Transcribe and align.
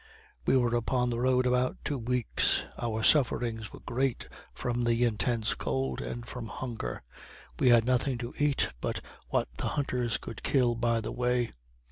We 0.47 0.57
were 0.57 0.73
upon 0.73 1.11
the 1.11 1.19
road 1.19 1.45
about 1.45 1.77
two 1.85 1.99
weeks; 1.99 2.63
our 2.79 3.03
sufferings 3.03 3.71
were 3.71 3.81
great 3.81 4.27
from 4.51 4.83
the 4.83 5.03
intense 5.03 5.53
cold, 5.53 6.01
and 6.01 6.25
from 6.27 6.47
hunger; 6.47 7.03
we 7.59 7.69
had 7.69 7.85
nothing 7.85 8.17
to 8.17 8.33
eat 8.39 8.69
but 8.81 9.01
what 9.29 9.47
the 9.57 9.67
hunters 9.77 10.17
could 10.17 10.41
kill 10.41 10.73
by 10.73 11.01
the 11.01 11.11
way. 11.11 11.51